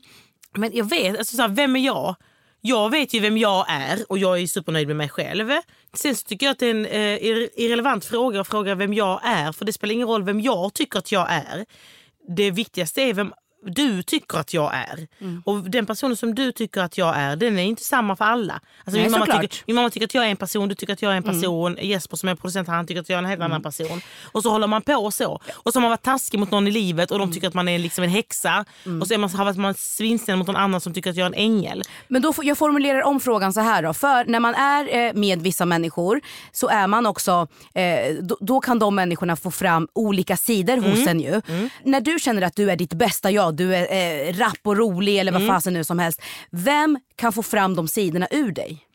[0.55, 2.15] Men jag vet, alltså så här, vem är jag?
[2.61, 5.51] Jag vet ju vem jag är och jag är supernöjd med mig själv.
[5.93, 8.93] Sen så tycker jag att det är en eh, irre- irrelevant fråga att fråga vem
[8.93, 9.51] jag är.
[9.51, 11.65] För det spelar ingen roll vem jag tycker att jag är.
[12.35, 13.33] Det viktigaste är vem
[13.65, 15.08] du tycker att jag är.
[15.22, 15.41] Mm.
[15.46, 18.53] Och den personen som du tycker att jag är, den är inte samma för alla.
[18.53, 20.94] Alltså Nej, min, mamma tycker, min mamma tycker att jag är en person, du tycker
[20.94, 21.36] att jag är en Mm.
[21.36, 21.77] person.
[21.82, 24.01] Jesper som är producent, han tycker att jag är en helt annan person.
[24.32, 25.39] Och så håller man på så.
[25.53, 27.27] Och så har man varit taskig mot någon i livet och Mm.
[27.30, 28.65] de tycker att man är liksom en häxa.
[29.01, 31.30] Och så är man, har man svinsnäll mot någon annan som tycker att jag är
[31.30, 31.84] en ängel.
[32.08, 33.94] Men då, jag formulerar om frågan så här då.
[33.94, 36.22] För när man är eh, med vissa människor
[36.52, 41.08] så är man också, eh, då, då kan de människorna få fram olika sidor hos
[41.08, 41.41] en ju.
[41.84, 45.17] När du känner att du är ditt bästa jag, du är eh, rapp och rolig
[45.17, 46.21] eller vad fasen nu som helst.
[46.51, 48.85] Vem kan få fram de sidorna ur dig?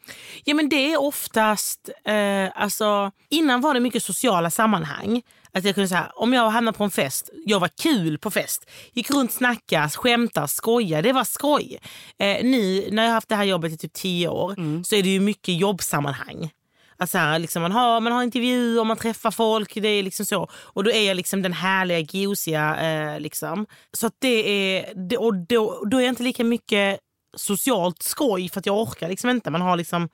[0.44, 5.22] Ja men det är oftast, eh, alltså innan var det mycket sociala sammanhang.
[5.52, 8.70] Att jag kunde säga, om jag hamnade på en fest, jag var kul på fest.
[8.92, 11.02] Gick runt, snacka, skämta, skoja.
[11.02, 11.78] Det var skoj.
[12.18, 15.02] Eh, nu när jag har haft det här jobbet i typ tio år så är
[15.02, 16.50] det ju mycket jobbsammanhang.
[16.98, 19.74] Alltså här, liksom man, har, man har intervjuer, man träffar folk.
[19.74, 20.48] Det är liksom så.
[20.54, 22.76] Och då är jag liksom den härliga, gosiga.
[22.76, 23.66] Eh, liksom.
[23.92, 26.98] Så att det är, det, och då, då är jag inte lika mycket
[27.37, 29.50] socialt skoj för att jag orkar liksom inte.
[29.50, 30.09] Man har liksom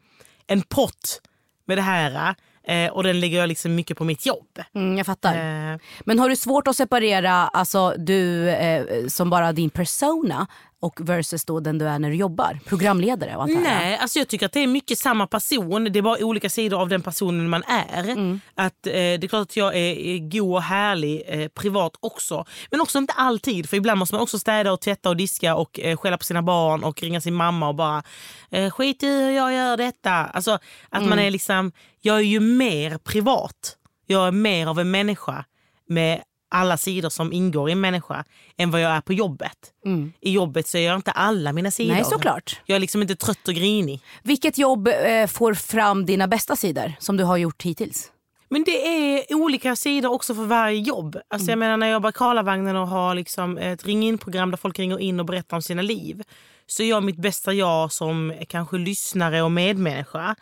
[0.46, 1.20] en pott
[1.66, 2.34] med det här
[2.66, 4.58] eh, och den lägger jag liksom mycket på mitt jobb.
[4.74, 5.34] Mm, jag fattar.
[5.34, 10.46] Eh, Men har du svårt att separera alltså, du eh, som bara din persona
[10.82, 12.58] och versus då den du är när du jobbar?
[12.66, 13.60] Programledare och allt.
[13.62, 15.84] Nej, alltså jag tycker att det är mycket samma person.
[15.84, 18.08] Det är bara olika sidor av den personen man är.
[18.10, 18.40] Mm.
[18.54, 22.44] Att, eh, det är klart att jag är, är god och härlig eh, privat också.
[22.70, 23.68] Men också inte alltid.
[23.70, 26.42] För ibland måste man också städa och tvätta och diska och eh, skälla på sina
[26.42, 28.02] barn och ringa sin mamma och bara
[28.50, 30.10] eh, skit i hur jag gör detta.
[30.12, 30.50] Alltså
[30.88, 31.08] att Mm.
[31.10, 33.76] man är liksom, jag är ju mer privat.
[34.06, 35.44] Jag är mer av en människa
[35.88, 38.24] med alla sidor som ingår i en människa
[38.56, 39.72] än vad jag är på jobbet.
[40.20, 41.90] I jobbet så är jag inte alla mina sidor.
[41.90, 42.02] Mm.
[42.02, 42.60] Nej, såklart.
[42.66, 44.00] Jag är liksom inte trött och grinig.
[44.22, 48.12] Vilket jobb eh, får fram dina bästa sidor som du har gjort hittills?
[48.48, 51.16] Men det är olika sidor också för varje jobb.
[51.30, 54.78] Alltså jag menar när jag jobbar i Karlavagnen och har liksom ett ring-in-program där folk
[54.78, 56.22] ringer in och berättar om sina liv.
[56.66, 60.36] Så är jag mitt bästa jag som kanske lyssnare och medmänniska.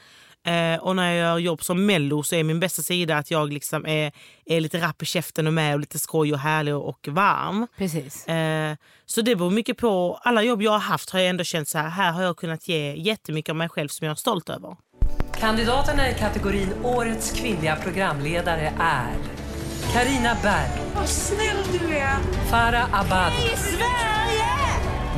[0.47, 3.53] Eh, och när jag gör jobb som mello så är min bästa sida att jag
[3.53, 4.13] liksom är,
[4.47, 7.67] är lite rapp i käften och med och lite skoj och härlig och, och varm.
[7.77, 8.27] Precis.
[8.29, 8.77] Eh,
[9.07, 11.79] så det beror mycket på, alla jobb jag har haft har jag ändå känt så
[11.79, 14.77] här, här har jag kunnat ge jättemycket av mig själv som jag är stolt över.
[15.39, 19.15] Kandidaterna i kategorin Årets kvinnliga programledare är
[19.93, 20.71] Karina Berg.
[20.95, 22.17] Vad snäll du är!
[22.51, 24.10] Farah Abadi.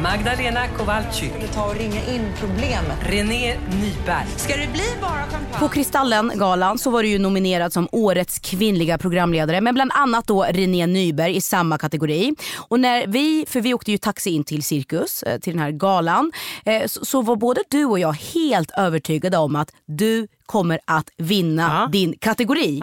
[0.03, 1.33] Magdalena Kowalczyk.
[1.55, 2.99] Ta och ringa in problemet.
[3.03, 4.27] René Nyberg.
[4.37, 5.59] Ska det bli bara champagne?
[5.59, 10.43] På Kristallen-galan så var du ju nominerad som årets kvinnliga programledare med bland annat då
[10.43, 12.35] René Nyberg i samma kategori.
[12.57, 15.71] Och när vi, för vi åkte ju taxi in till Cirkus, eh, till den här
[15.71, 16.33] galan,
[16.65, 21.89] eh, så, var både du och jag helt övertygade om att du kommer att vinna
[21.93, 22.83] din kategori.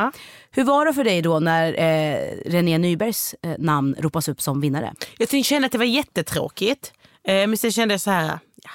[0.52, 4.62] Hur var det för dig då när eh, René Nybergs eh, namn ropas upp som
[4.62, 4.94] vinnare?
[5.18, 6.94] Jag kände att det var jättetråkigt.
[7.30, 8.72] Eh, men sen kände jag så här, ja,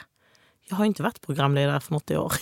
[0.68, 2.32] jag har inte varit programledare för något år.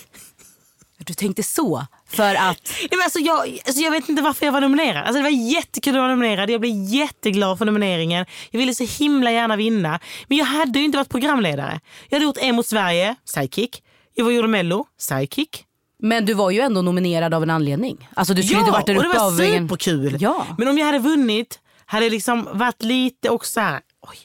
[0.98, 1.86] Du tänkte så?
[2.06, 2.38] För att?
[2.80, 5.04] Nej, men alltså jag, alltså jag vet inte varför jag var nominerad.
[5.04, 6.50] Alltså det var jättekul att vara nominerad.
[6.50, 8.26] Jag blev jätteglad för nomineringen.
[8.50, 10.00] Jag ville så himla gärna vinna.
[10.28, 11.80] Men jag hade ju inte varit programledare.
[12.08, 13.82] Jag hade gjort En mot Sverige, sidekick.
[14.14, 15.64] Jag var gjorde Mello, sidekick.
[15.98, 18.08] Men du var ju ändå nominerad av en anledning.
[18.14, 20.16] Alltså du skulle ja, inte varit där och det var superkul.
[20.20, 20.46] Ja.
[20.58, 24.18] Men om jag hade vunnit hade det liksom varit lite också så här, oj,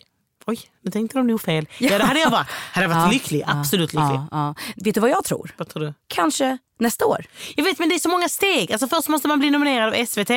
[0.45, 1.67] oj, nu tänkte de nog fel.
[1.77, 2.47] Ja, det hade jag varit.
[2.73, 4.01] Hade varit Ja, lycklig, ja, absolut lycklig.
[4.01, 4.55] ja, ja.
[4.75, 5.51] Vet du vad jag tror?
[5.57, 5.93] Vad tror du?
[6.07, 7.25] Kanske nästa år.
[7.55, 8.71] Jag vet men det är så många steg.
[8.71, 10.27] Alltså först måste man bli nominerad av SVT.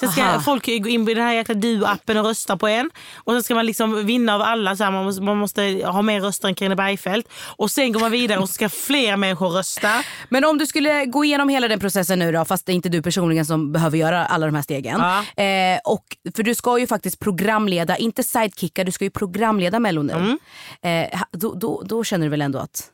[0.00, 0.40] Sen ska Aha.
[0.40, 2.90] folk gå in på den här jäkla du-appen och rösta på en.
[3.14, 4.76] Och sen ska man liksom vinna av alla.
[4.76, 7.28] Så här, man, måste, man måste ha mer röster än Carina Bergfeldt.
[7.56, 9.88] Och sen går man vidare och ska fler människor rösta.
[10.28, 12.88] Men om du skulle gå igenom hela den processen nu då, fast det är inte
[12.88, 15.00] du personligen som behöver göra alla de här stegen.
[15.00, 15.44] Ja.
[15.44, 16.04] Eh, och,
[16.36, 20.12] för du ska ju faktiskt programleda, inte sidekicka, du ska ju programleda Mello nu.
[20.12, 20.38] Mm.
[21.12, 22.90] Eh, då, då, då känner du väl ändå att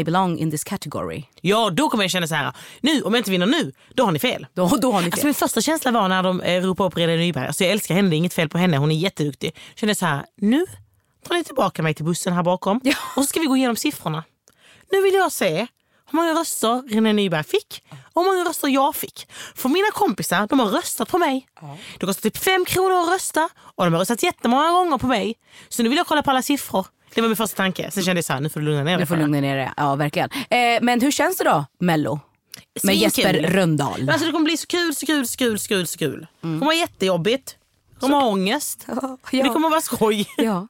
[0.00, 1.24] I belong in this category?
[1.40, 2.52] Ja, då kommer jag känna så här.
[2.80, 4.46] Nu, om jag inte vinner nu, då har ni fel.
[4.54, 5.12] Då, då har ni fel.
[5.12, 7.46] Alltså min första känsla var när de eh, ropade upp René Nyberg.
[7.46, 8.76] Alltså jag älskar henne, det är inget fel på henne.
[8.76, 9.56] Hon är jätteduktig.
[9.74, 10.66] Kände så här, nu
[11.28, 12.80] tar ni tillbaka mig till bussen här bakom.
[13.16, 14.24] Och så ska vi gå igenom siffrorna.
[14.92, 15.66] Nu vill jag se
[16.10, 17.82] hur många röster René Nyberg fick
[18.14, 19.28] hur många röster jag fick.
[19.54, 21.46] För mina kompisar de har röstat på mig.
[21.98, 25.34] Det kostar typ fem kronor att rösta och de har röstat jättemånga gånger på mig.
[25.68, 26.86] Så nu vill jag kolla på alla siffror.
[27.14, 27.90] Det var min första tanke.
[27.90, 29.06] Sen kände jag så här, nu får du lugna ner Nu dig.
[29.06, 29.70] får du lugna ner dig.
[29.76, 30.30] Ja, verkligen.
[30.32, 32.20] Eh, men hur känns det då, Mello?
[32.82, 32.94] Med.
[32.96, 34.00] Jesper Röndahl.
[34.00, 36.20] Men Alltså det kommer bli så kul, så kul, så kul, så kul, så kul.
[36.20, 37.56] Det kommer vara jättejobbigt.
[38.00, 38.86] Kommer ha ångest.
[39.30, 39.42] ja.
[39.42, 40.26] Det kommer vara skoj.
[40.36, 40.68] Ja.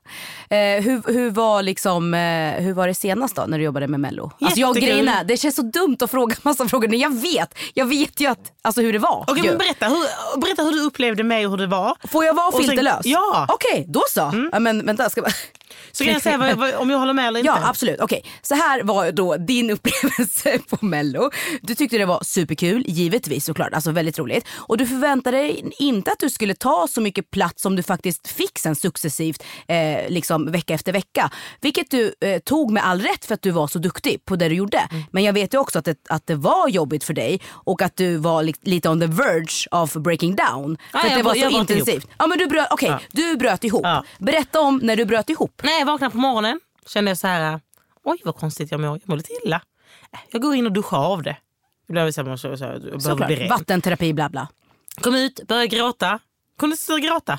[0.56, 4.00] Eh, hur, hur, var liksom, eh, hur var det senast då när du jobbade med
[4.00, 4.30] Mello?
[4.40, 7.54] Alltså jag är, det känns så dumt att fråga massa frågor när jag vet.
[7.74, 9.24] Jag vet ju att, alltså hur det var.
[9.28, 11.96] Okej, men berätta, hur, berätta hur du upplevde mig och hur det var.
[12.08, 13.00] Får jag vara filterlös?
[13.04, 13.46] Ja.
[13.48, 14.48] Okej, då så.
[14.52, 15.32] Ja, men vänta, ska bara...
[15.92, 17.52] Så kan jag säga vad, vad, om jag håller med eller inte.
[17.62, 18.24] Ja absolut, okej.
[18.42, 19.70] Så här var då din
[20.04, 21.30] upplevelse på mello.
[21.62, 24.44] Du tyckte det var superkul, givetvis såklart, alltså väldigt roligt.
[24.56, 28.28] Och du förväntade dig inte att du skulle ta så mycket plats som du faktiskt
[28.28, 31.30] fick sen successivt, eh, liksom vecka efter vecka.
[31.60, 34.48] Vilket du eh, tog med all rätt för att du var så duktig på det
[34.48, 34.78] du gjorde.
[34.90, 35.02] Mm.
[35.10, 37.96] Men jag vet ju också att det, att det var jobbigt för dig och att
[37.96, 40.76] du var li- lite on the verge of breaking down.
[40.92, 42.06] Ja, för att jag det var jag så intensivt.
[42.18, 43.86] Ja men du bröt, okej, du bröt ihop.
[44.18, 45.62] Berätta om när du bröt ihop.
[45.70, 47.60] När jag vaknade på morgonen kände jag så här,
[48.04, 49.62] oj vad konstigt jag mår, jag mår lite illa.
[50.12, 51.36] Äh, Jag går in och duschar av det.
[51.88, 52.36] Blev så här,
[53.00, 53.48] så, bli ren.
[53.48, 54.48] Vattenterapi bla bla.
[55.00, 56.18] Kom ut, började gråta.
[56.58, 57.38] Kunde inte sluta gråta.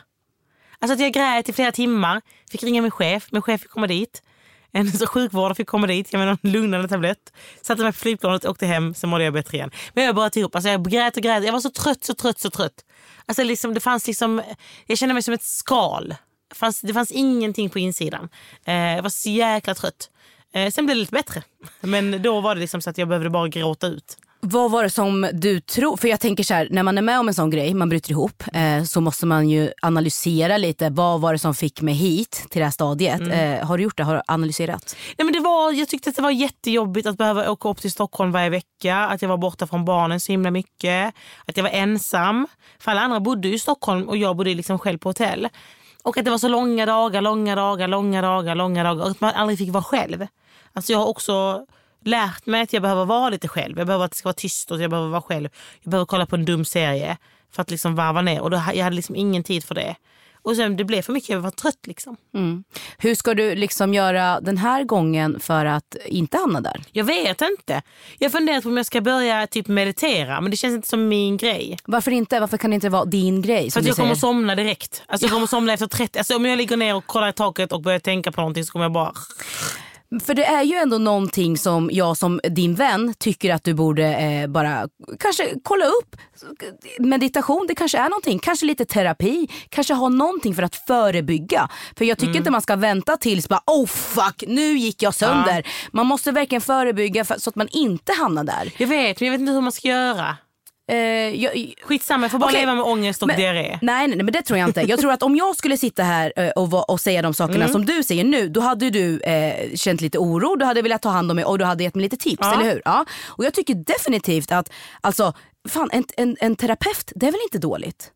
[0.80, 2.22] Alltså att jag grät i flera timmar.
[2.52, 3.28] Fick ringa min chef.
[3.32, 4.24] Min chef fick komma dit.
[4.72, 6.14] En sjukvårdare fick komma dit.
[6.14, 7.34] Jag menar en lugnande tablett.
[7.62, 8.94] Satte mig på flygplanet och åkte hem.
[8.94, 9.72] Sen mådde jag bättre igen.
[9.94, 10.56] Men jag bröt ihop.
[10.56, 11.44] Alltså jag grät och grät.
[11.44, 12.86] Jag var så trött, så trött, så trött.
[13.26, 14.42] Alltså liksom, det fanns liksom,
[14.86, 16.16] jag kände mig som ett skal.
[16.52, 18.30] Det fanns, det fanns ingenting på insidan.
[18.66, 20.10] Eh, jag var så jäkla trött.
[20.54, 21.44] Eh, sen blev det lite bättre.
[21.82, 24.18] Men då var det liksom så att jag behövde bara gråta ut.
[24.44, 27.20] Vad var det som du tror, för jag tänker så här, när man är med
[27.20, 31.22] om en sån grej, man bryter ihop, eh, så måste man ju analysera lite, vad
[31.22, 33.20] var det som fick mig hit till det här stadiet?
[33.20, 33.60] Mm.
[33.60, 34.04] Eh, har du gjort det?
[34.04, 34.96] Har du analyserat?
[35.18, 37.92] Nej, men det var, jag tyckte att det var jättejobbigt att behöva åka upp till
[37.92, 38.98] Stockholm varje vecka.
[38.98, 41.14] Att jag var borta från barnen så himla mycket.
[41.46, 42.48] Att jag var ensam.
[42.80, 45.48] För alla andra bodde ju i Stockholm och jag bodde liksom själv på hotell.
[46.04, 49.04] Och att det var så långa dagar, långa dagar, långa dagar, långa dagar.
[49.04, 50.28] Och att man aldrig fick vara själv.
[50.74, 51.66] Alltså jag har också
[52.04, 53.78] lärt mig att jag behöver vara lite själv.
[53.78, 55.50] Jag behöver att det ska vara tyst och jag behöver vara själv.
[55.82, 57.18] Jag behöver kolla på en dum serie
[57.52, 58.42] för att liksom varva ner.
[58.42, 59.96] Och då, jag hade liksom ingen tid för det.
[60.44, 62.18] Och sen det blev för mycket, jag var trött liksom.
[62.34, 62.64] Mm.
[62.98, 66.84] Hur ska du liksom göra den här gången för att inte hamna där?
[66.92, 67.82] Jag vet inte.
[68.18, 71.08] Jag har funderat på om jag ska börja typ meditera men det känns inte som
[71.08, 71.78] min grej.
[71.86, 72.40] Varför inte?
[72.40, 73.72] Varför kan det inte vara din grej?
[73.72, 74.14] För att jag kommer säger?
[74.14, 75.04] att somna direkt.
[75.08, 76.18] Alltså jag kommer somna efter 30.
[76.18, 78.72] Alltså om jag ligger ner och kollar i taket och börjar tänka på någonting så
[78.72, 79.14] kommer jag bara...
[80.20, 84.06] För det är ju ändå någonting som jag som din vän tycker att du borde
[84.16, 84.88] eh, bara
[85.20, 86.16] kanske kolla upp.
[87.00, 88.40] Meditation, det kanske är någonting.
[88.40, 89.48] Kanske lite terapi.
[89.70, 91.70] Kanske ha någonting för att förebygga.
[91.98, 92.38] För jag tycker Mm.
[92.38, 95.68] inte man ska vänta tills bara oh fuck nu gick jag sönder.
[95.92, 98.72] Man måste verkligen förebygga för, så att man inte hamnar där.
[98.78, 100.38] Jag vet men jag vet inte hur man ska göra.
[100.92, 100.98] Eh,
[101.44, 103.80] jag, Skitsamma jag får bara Okej, leva med ångest och men- diarré.
[103.82, 104.82] Nej, nej, nej men det tror jag inte.
[104.82, 107.72] Jag tror att om jag skulle sitta här eh, och, och säga de sakerna Mm.
[107.72, 111.10] som du säger nu, då hade du eh, känt lite oro, du hade velat ta
[111.10, 112.54] hand om mig och du hade gett mig lite tips, Ja.
[112.54, 112.82] eller hur?
[112.86, 113.06] Ja.
[113.28, 114.70] Och jag tycker definitivt att,
[115.02, 115.34] alltså,
[115.70, 118.12] fan en, en, en terapeut, det är väl inte dåligt?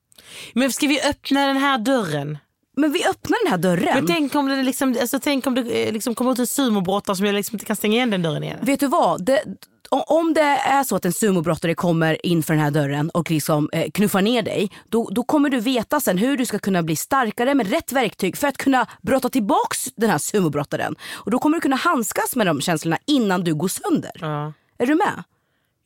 [0.54, 2.38] Men ska vi öppna den här dörren?
[2.78, 3.96] Men vi öppnar den här dörren.
[3.96, 7.16] Men tänk om det, liksom, alltså, tänk om det eh, liksom kommer ut en sumobrottare
[7.16, 8.58] som jag liksom inte kan stänga igen den dörren igen.
[8.62, 9.26] Vet du vad?
[9.26, 9.44] Det,
[9.90, 13.70] om det är så att en sumobrottare kommer in för den här dörren och liksom
[13.74, 16.96] eh, knuffar ner dig, då, då kommer du veta sen hur du ska kunna bli
[16.96, 20.96] starkare med rätt verktyg för att kunna brotta tillbaks den här sumobrottaren.
[21.14, 24.12] Och då kommer du kunna handskas med de känslorna innan du går sönder.
[24.16, 24.54] Ja.
[24.78, 25.24] Är du med?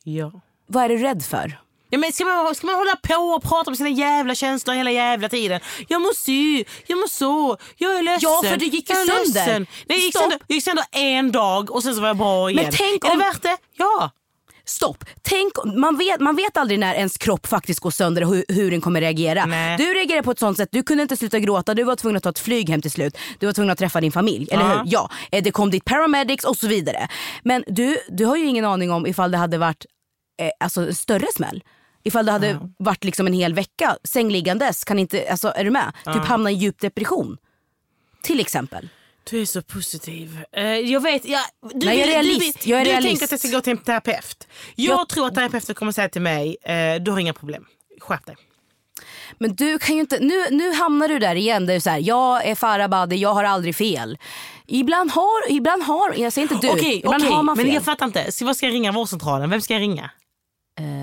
[0.04, 0.40] ja.
[0.66, 1.60] Vad är du rädd för?
[1.90, 4.90] Ja, men ska, man, ska man hålla på och prata om sina jävla känslor hela
[4.90, 5.60] jävla tiden?
[5.88, 8.30] Jag mår sy, jag mår så, jag är ledsen.
[8.30, 9.24] Ja, för det gick ju är sönder.
[9.34, 9.66] ledsen.
[9.88, 12.50] Nej, jag, gick sönder, jag gick sönder en dag och sen så var jag bra
[12.50, 12.72] igen.
[12.76, 13.56] tänk är om- det värt det?
[13.76, 14.10] Ja.
[14.64, 15.04] Stopp!
[15.22, 18.70] Tänk, man, vet, man vet aldrig när ens kropp faktiskt går sönder och hur, hur
[18.70, 19.46] den kommer reagera.
[19.46, 19.76] Nej.
[19.76, 22.22] Du reagerar på ett sånt sätt, du kunde inte sluta gråta, du var tvungen att
[22.22, 23.16] ta ett flyg hem till slut.
[23.38, 24.68] Du var tvungen att träffa din familj, eller Ja.
[24.68, 24.82] hur?
[24.86, 25.10] Ja.
[25.32, 27.08] Eh, Det kom dit paramedics och så vidare.
[27.42, 29.86] Men du, du har ju ingen aning om ifall det hade varit
[30.42, 31.62] eh, alltså, större smäll.
[32.02, 35.92] Ifall det hade varit liksom en hel vecka sängliggandes, kan inte, alltså, är du med?
[36.04, 37.36] Typ hamna i djup depression.
[38.22, 38.88] Till exempel.
[39.30, 40.38] Du är så positiv.
[40.52, 41.40] Eh, jag vet, jag,
[41.74, 42.40] du, Nej, jag är realist.
[42.40, 43.08] Du, vill- Jag är du realist.
[43.08, 44.48] tänker att jag ska gå till en terapeut.
[44.74, 47.64] Jag, Jag- tror att terapeuten kommer säga till mig, eh, du har inga problem.
[48.00, 48.36] Skärp dig.
[49.38, 52.44] Men du kan ju inte, nu, nu hamnar du där igen där du säger jag
[52.46, 54.18] är Farah Badi, jag har aldrig fel.
[54.66, 57.66] Ibland har, ibland har, jag säger inte du, ibland okej, har man fel.
[57.66, 58.32] men jag fattar inte.
[58.32, 59.50] Så vad ska jag ringa vårdcentralen?
[59.50, 60.10] Vem ska jag ringa?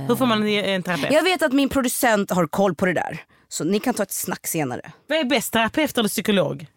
[0.08, 1.14] Hur får man en, terapeut?
[1.14, 3.22] Jag vet att min producent har koll på det där.
[3.50, 4.92] Så ni kan ta ett snack senare.
[5.08, 6.68] Vad är bäst, terapeut eller psykolog?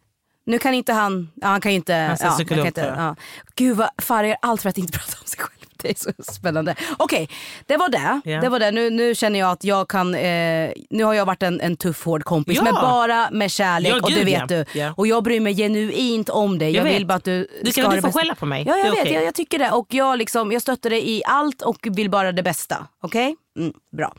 [0.46, 1.94] Nu kan inte han, ja, han kan ju inte...
[1.94, 3.16] Han ja, psykolog, kan inte ja.
[3.54, 5.59] Gud vad Farah gör allt för att inte prata om sig själv.
[5.82, 6.74] Det är så spännande.
[6.98, 7.28] Okej,
[7.66, 8.20] det var det.
[8.24, 8.40] Ja.
[8.40, 8.70] det, var det.
[8.70, 12.04] Nu, nu känner jag att jag kan, eh, nu har jag varit en, en tuff
[12.04, 12.62] hård kompis Ja.
[12.62, 14.64] men bara med kärlek Ja, och det vet ja.
[14.80, 14.92] du.
[14.96, 16.70] Och jag bryr mig genuint om dig.
[16.70, 18.64] Jag, Jag vill bara att du Du ska kan- du får skälla på mig.
[18.66, 19.00] Ja, jag vet.
[19.00, 19.12] okej.
[19.12, 19.70] Jag, jag tycker det.
[19.70, 22.86] Och jag, liksom, jag stöttar dig i allt och vill bara det bästa.
[23.02, 23.36] Okej?
[23.58, 24.14] Mm, bra.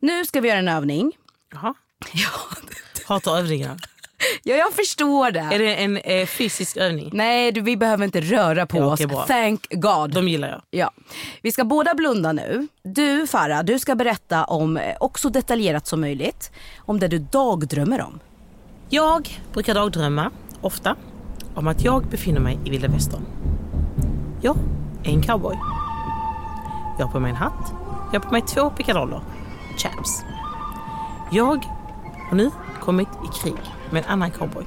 [0.00, 1.12] Nu ska vi göra en övning.
[1.52, 1.74] Jaha.
[2.12, 2.28] Ja,
[3.06, 3.76] Hatar övningar.
[4.42, 5.40] Ja jag förstår det.
[5.40, 7.10] Är det en eh, fysisk övning?
[7.12, 9.06] Nej, du, vi behöver inte röra på oss.
[9.06, 9.26] bra.
[9.26, 10.14] Thank God.
[10.14, 10.62] De gillar jag.
[10.70, 10.90] Ja.
[11.42, 12.68] Vi ska båda blunda nu.
[12.82, 18.00] Du Farah, du ska berätta om, eh, också detaljerat som möjligt, om det du dagdrömmer
[18.00, 18.20] om.
[18.88, 20.96] Jag brukar dagdrömma, ofta,
[21.54, 23.26] om att jag befinner mig i vilda västern.
[24.42, 24.56] Jag
[25.04, 25.56] är en cowboy.
[26.98, 27.72] Jag har på mig en hatt.
[28.12, 29.20] Jag har på mig två pickadoller.
[29.78, 30.24] Chaps.
[31.30, 31.64] Jag
[32.28, 32.50] har nu
[32.80, 33.54] kommit i krig
[33.90, 34.64] med en annan cowboy.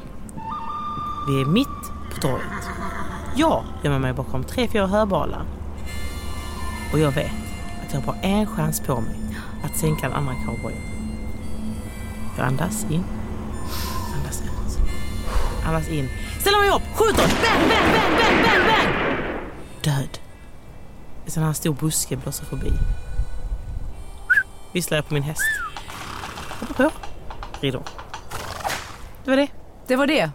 [1.28, 1.68] Vi är mitt
[2.14, 2.70] på torget.
[3.36, 5.46] Jag gömmer mig bakom tre, fyra höbalar.
[6.94, 7.32] Och jag vet
[7.86, 9.16] att jag har bara en chans på mig
[9.64, 10.82] att sänka den andra cowboyen.
[12.38, 13.04] Jag andas in
[14.16, 14.80] Andas ut.
[15.66, 16.10] Andas in.
[16.40, 17.28] Ställer mig upp, skjuter.
[17.28, 18.94] Bang, bang, bang, bang, bang, bang.
[19.84, 20.20] Död.
[21.26, 22.72] En sån här stor buske blåser förbi.
[24.74, 25.42] Visslar jag på min häst.
[26.60, 26.92] Hoppar på.
[27.62, 27.99] Rider.
[29.30, 29.48] Det var det.
[29.88, 30.30] Det var det.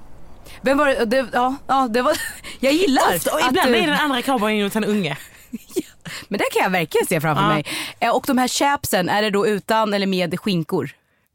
[0.62, 1.04] Vem var det?
[1.04, 2.16] det ja, ja, det var...
[2.60, 5.16] Jag gillar Ofta, och att ibland du- är den andra cowboyen unge.
[6.28, 7.48] Men det kan jag verkligen se framför Ja.
[7.48, 7.64] mig.
[8.00, 10.90] Eh, Och de här chapsen, är det då utan eller med skinkor?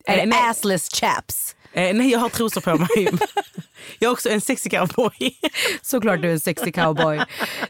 [0.05, 1.55] Är Eh, det assless chaps?
[1.73, 3.09] Eh, nej, jag har trosor på mig.
[3.99, 5.11] jag är också en sexig cowboy.
[5.81, 7.17] Såklart du är en sexig cowboy.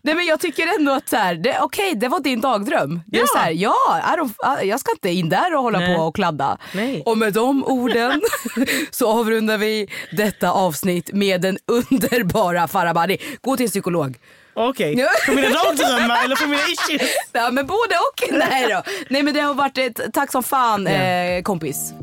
[0.02, 3.02] Nej men jag tycker ändå att så här, det, okej det var din dagdröm.
[3.06, 3.28] Det är Ja.
[3.28, 5.96] så här, ja, jag ska inte in där och hålla Nej.
[5.96, 6.58] på och kladda.
[6.74, 7.04] Nej.
[7.06, 8.22] Och med de orden
[8.92, 13.18] så avrundar vi detta avsnitt med den underbara Farah Badi.
[13.42, 14.18] Gå till en psykolog.
[14.54, 15.08] Okej, Ja.
[15.26, 17.10] för mina dagdrömmar eller för mina issues?
[17.32, 18.32] Ja men både och.
[18.38, 18.84] Nej då.
[19.10, 21.94] Nej men det har varit ett tack som fan eh, kompis.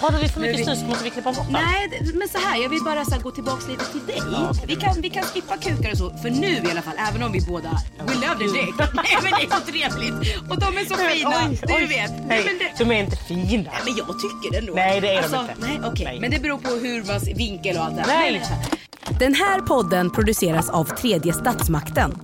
[0.00, 1.46] Har vi för mycket snus måste vi klippa bort.
[1.50, 4.22] Nej, men så här, jag vill bara så här, gå tillbaks lite till dig.
[4.66, 7.32] vi, kan, vi kan skippa kukar och så, för nu i alla fall, även om
[7.32, 8.74] vi båda we love the dick.
[8.78, 11.86] Nej men det är så trevligt och de är så fina, Oj, du oj.
[11.86, 12.10] vet.
[12.10, 13.70] Nej, Nej, men, det, de är inte fina.
[13.72, 14.72] nej, men jag tycker det ändå.
[14.74, 15.54] Nej, det är de alltså, inte.
[15.66, 16.04] Nej, okej.
[16.04, 16.20] Nej.
[16.20, 18.30] Men det beror på hur man vinkel och allt det här.
[18.30, 18.38] Nej.
[19.02, 22.14] Här, Den här podden produceras av tredje statsmakten.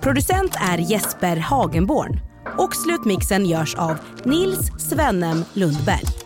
[0.00, 2.20] Producent är Jesper Hagenborn
[2.58, 6.25] och slutmixen görs av Nils Svennem Lundberg.